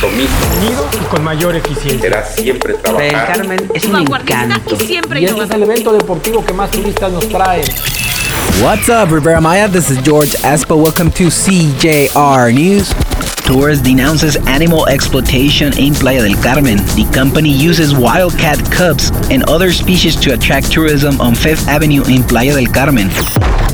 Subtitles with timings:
[0.00, 2.00] compromiso unido y con mayor eficiencia.
[2.00, 4.74] será siempre trabajar Carmen es un encanto.
[4.74, 7.62] y siempre Y este es el evento deportivo que más turistas nos trae.
[8.62, 9.68] What's up, Rivera Maya?
[9.68, 10.76] This is George Espo.
[10.76, 12.94] Welcome to CJR News.
[13.50, 16.76] Tours denounces animal exploitation in Playa del Carmen.
[16.94, 22.22] The company uses wildcat cubs and other species to attract tourism on Fifth Avenue in
[22.22, 23.08] Playa del Carmen.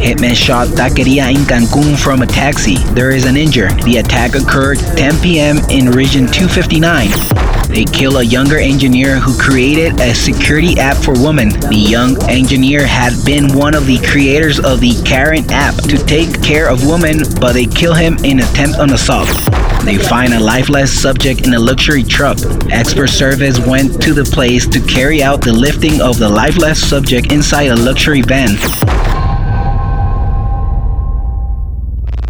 [0.00, 2.76] Hitman shot taqueria in Cancun from a taxi.
[2.94, 3.82] There is an injured.
[3.82, 5.58] The attack occurred 10 p.m.
[5.68, 7.55] in Region 259.
[7.68, 11.48] They kill a younger engineer who created a security app for women.
[11.48, 16.42] The young engineer had been one of the creators of the Karen app to take
[16.42, 19.28] care of women, but they kill him in attempt on assault.
[19.84, 22.38] They find a lifeless subject in a luxury truck.
[22.70, 27.32] Expert service went to the place to carry out the lifting of the lifeless subject
[27.32, 28.56] inside a luxury van.